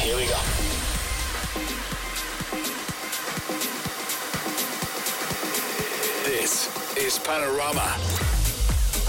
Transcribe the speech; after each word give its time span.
Here 0.00 0.16
we 0.16 0.24
go. 0.24 0.38
This 6.24 6.96
is 6.96 7.18
Panorama. 7.18 7.96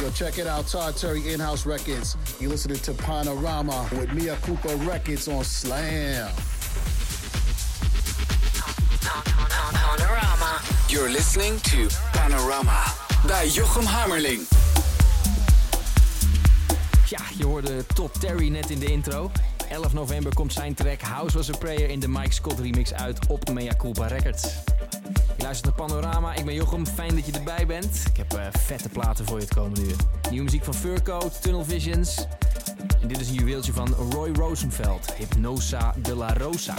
Yo, 0.02 0.10
check 0.12 0.38
it 0.38 0.48
out, 0.48 0.68
Todd 0.68 0.98
Terry 0.98 1.32
In-House 1.32 1.66
Records. 1.66 2.18
You 2.42 2.50
listening 2.50 2.80
to 2.80 2.94
Panorama 2.94 3.88
with 3.94 4.12
Mia 4.14 4.36
Cooper 4.42 4.76
Records 4.86 5.30
on 5.30 5.46
Slam. 5.46 6.30
Panorama. 9.74 10.62
You're 10.90 11.10
listening 11.10 11.58
to 11.62 11.88
Panorama 12.12 12.84
bij 13.28 13.48
Jochem 13.48 13.86
Hammerling. 13.86 14.48
Ja, 17.10 17.22
je 17.38 17.46
hoorde 17.46 17.86
Todd 17.94 18.20
Terry 18.20 18.50
net 18.50 18.70
in 18.70 18.80
de 18.80 18.86
intro. 18.86 19.32
11 19.72 19.94
november 19.94 20.34
komt 20.34 20.54
zijn 20.54 20.74
track 20.74 21.02
House 21.02 21.38
Was 21.38 21.50
a 21.54 21.58
Prayer 21.58 21.90
in 21.90 22.00
de 22.00 22.08
Mike 22.08 22.34
Scott 22.34 22.60
remix 22.60 22.94
uit 22.94 23.28
op 23.28 23.50
Mea 23.50 23.76
Culpa 23.78 24.08
Records. 24.08 24.44
Je 25.38 25.44
luistert 25.44 25.78
naar 25.78 25.88
Panorama, 25.88 26.34
ik 26.34 26.46
ben 26.46 26.54
Jochem, 26.54 26.88
fijn 26.88 27.16
dat 27.16 27.26
je 27.26 27.32
erbij 27.32 27.66
bent. 27.66 28.04
Ik 28.10 28.18
heb 28.18 28.34
eh, 28.34 28.46
vette 28.60 28.90
platen 28.90 29.26
voor 29.26 29.38
je 29.38 29.44
het 29.44 29.54
komende 29.54 29.82
uur. 29.82 29.96
Nieuwe 30.30 30.44
muziek 30.46 30.64
van 30.64 30.74
Furco, 30.74 31.30
Tunnel 31.42 31.64
Visions. 31.64 32.26
En 33.02 33.08
dit 33.08 33.20
is 33.20 33.28
een 33.28 33.34
juweeltje 33.34 33.74
van 33.74 33.94
Roy 34.12 34.32
Rosenfeld, 34.34 35.14
Hypnosa 35.14 35.96
de 36.02 36.16
la 36.16 36.34
Rosa. 36.34 36.76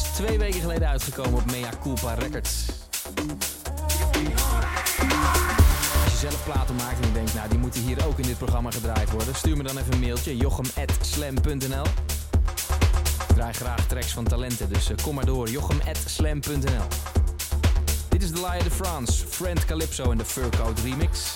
Twee 0.00 0.38
weken 0.38 0.60
geleden 0.60 0.88
uitgekomen 0.88 1.34
op 1.34 1.50
Mea 1.50 1.70
Culpa 1.82 2.14
Records. 2.14 2.66
Als 6.04 6.12
je 6.12 6.18
zelf 6.18 6.44
platen 6.44 6.74
maakt 6.74 7.00
en 7.00 7.06
je 7.06 7.12
denkt, 7.12 7.34
nou 7.34 7.48
die 7.48 7.58
moeten 7.58 7.80
hier 7.82 8.06
ook 8.06 8.18
in 8.18 8.26
dit 8.26 8.38
programma 8.38 8.70
gedraaid 8.70 9.10
worden, 9.10 9.34
stuur 9.34 9.56
me 9.56 9.62
dan 9.62 9.78
even 9.78 9.92
een 9.92 10.00
mailtje, 10.00 10.36
jochem.slam.nl. 10.36 11.84
Ik 13.28 13.34
draai 13.34 13.52
graag 13.52 13.86
tracks 13.86 14.12
van 14.12 14.24
talenten, 14.24 14.68
dus 14.68 14.90
eh, 14.90 14.96
kom 15.02 15.14
maar 15.14 15.26
door, 15.26 15.48
jochem.slam.nl. 15.48 16.86
Dit 18.08 18.22
is 18.22 18.30
The 18.30 18.46
Lion 18.50 18.64
de 18.64 18.70
France, 18.70 19.26
Friend 19.26 19.64
Calypso 19.64 20.10
en 20.10 20.18
de 20.18 20.24
Furcoat 20.24 20.78
remix. 20.78 21.34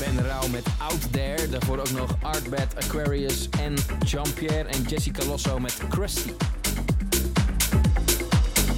Ben 0.00 0.26
Rauw 0.26 0.48
met 0.48 0.66
Out 0.78 1.12
There. 1.12 1.48
Daarvoor 1.48 1.78
ook 1.78 1.90
nog 1.90 2.16
Artbed, 2.22 2.76
Aquarius 2.76 3.48
en 3.48 3.74
Jean-Pierre 4.06 4.68
en 4.68 4.82
Jessica 4.82 5.24
Losso 5.24 5.58
met 5.58 5.76
Krusty. 5.88 6.30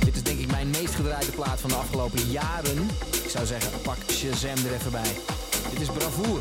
Dit 0.05 0.15
is 0.15 0.23
denk 0.23 0.39
ik 0.39 0.51
mijn 0.51 0.71
meest 0.71 0.95
gedraaide 0.95 1.31
plaat 1.31 1.61
van 1.61 1.71
de 1.71 1.77
afgelopen 1.77 2.31
jaren. 2.31 2.89
Ik 3.25 3.31
zou 3.31 3.47
zeggen, 3.47 3.81
pak 3.83 3.97
Shazam 4.11 4.67
er 4.67 4.75
even 4.75 4.91
bij. 4.91 5.17
Dit 5.71 5.81
is 5.81 5.89
Bravoer. 5.89 6.41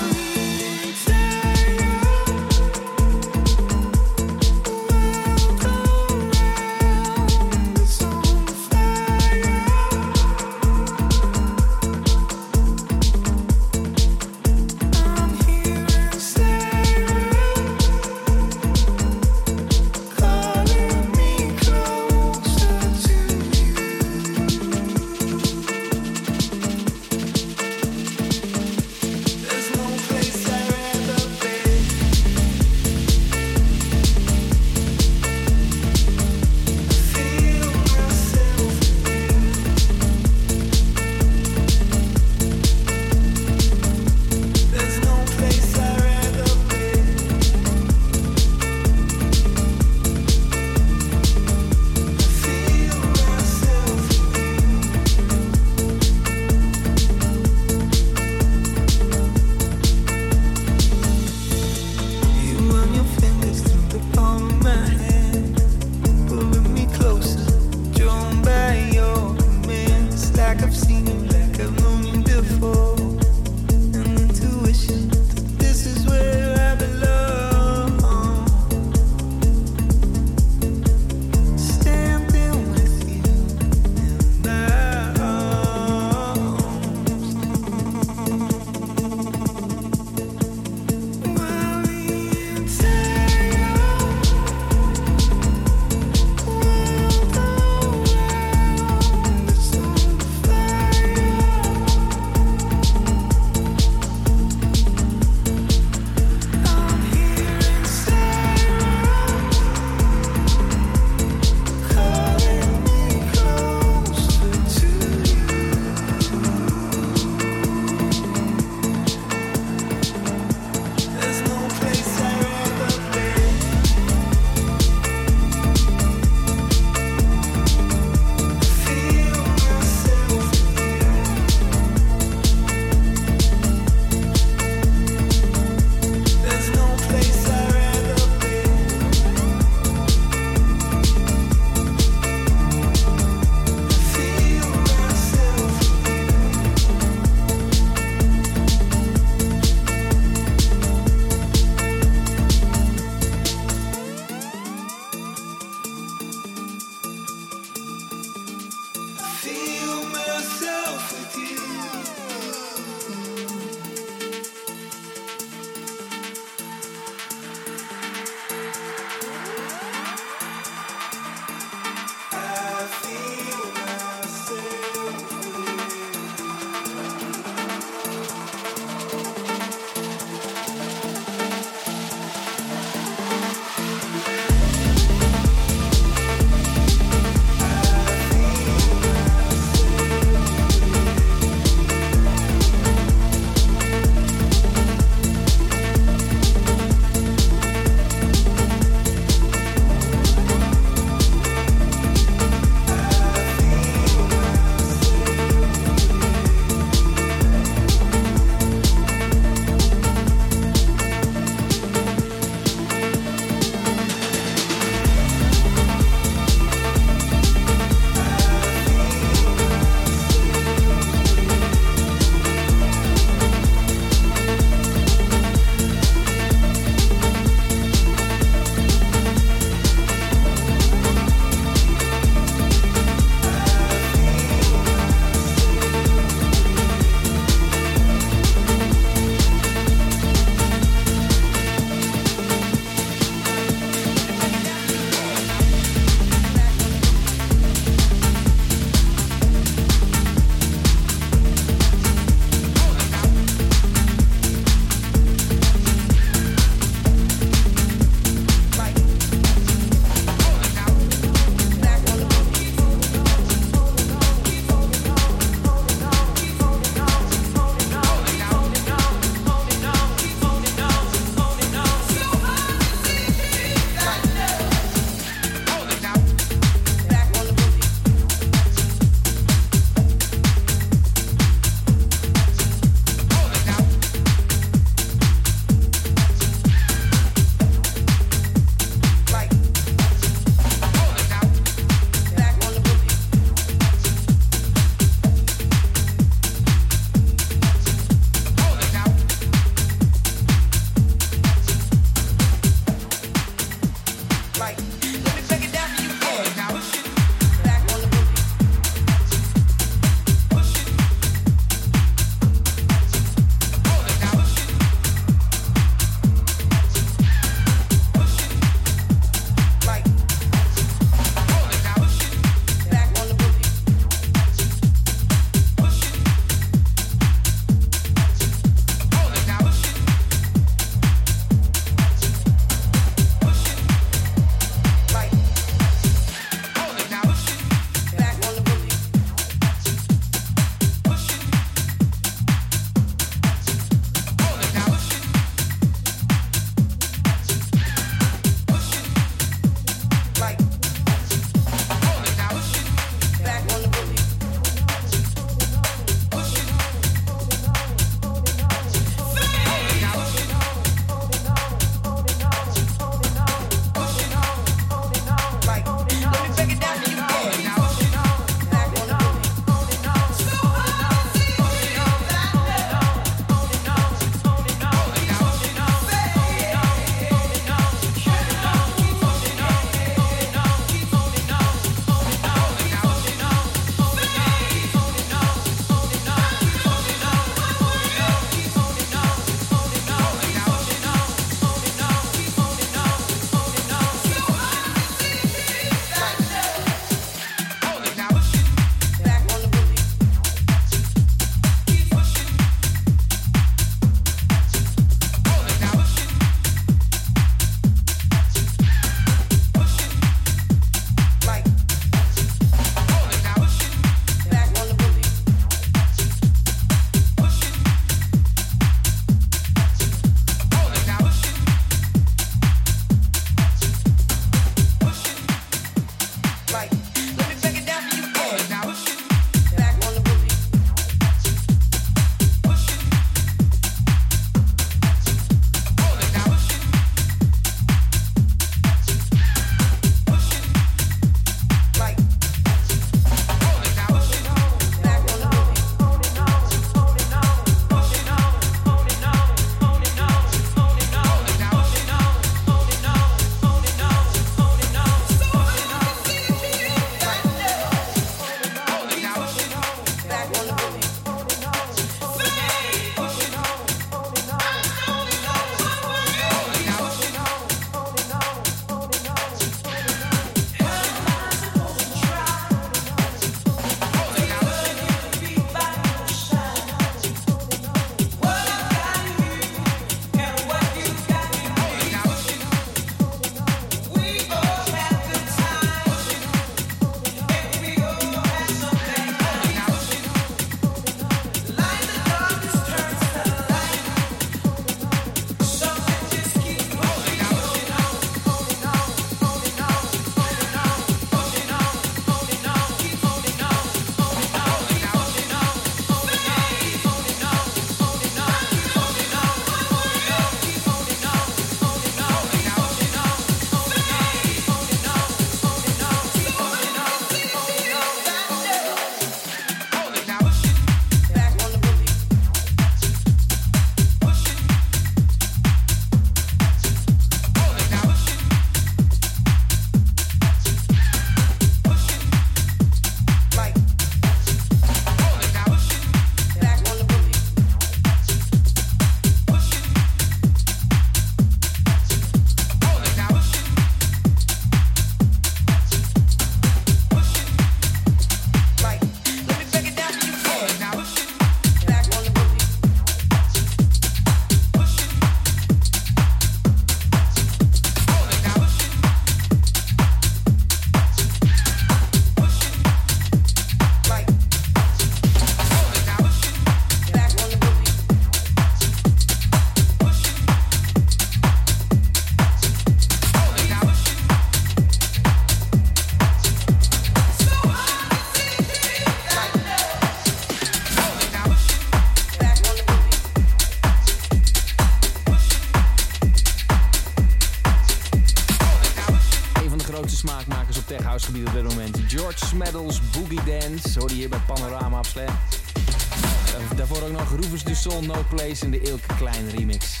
Housegebied 591.20 591.48
op 591.48 591.54
dit 591.54 591.76
moment. 591.76 592.12
George 592.12 592.46
Smeddles 592.46 593.00
Boogie 593.10 593.40
Dance 593.44 593.98
hoorde 593.98 594.14
hier 594.14 594.28
bij 594.28 594.38
Panorama 594.46 594.98
op 594.98 595.06
Slam. 595.06 595.24
Uh, 595.24 596.76
daarvoor 596.76 597.02
ook 597.02 597.10
nog 597.10 597.34
Rufus 597.34 597.64
du 597.64 597.74
Sol 597.74 598.02
No 598.02 598.24
Place 598.28 598.64
in 598.64 598.70
de 598.70 598.80
Ilke 598.80 599.14
Klein 599.16 599.50
remix. 599.50 600.00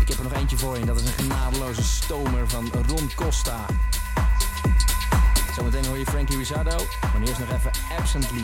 Ik 0.00 0.08
heb 0.08 0.18
er 0.18 0.24
nog 0.24 0.32
eentje 0.32 0.56
voor 0.56 0.78
je 0.78 0.84
dat 0.84 1.00
is 1.00 1.06
een 1.06 1.12
genadeloze 1.12 1.82
stomer 1.82 2.50
van 2.50 2.70
Ron 2.88 3.10
Costa. 3.14 3.66
Zometeen 5.56 5.86
hoor 5.86 5.98
je 5.98 6.04
Frankie 6.06 6.36
Risado, 6.36 6.76
maar 7.00 7.20
eerst 7.20 7.38
nog 7.38 7.48
even 7.48 7.70
Absently. 7.98 8.42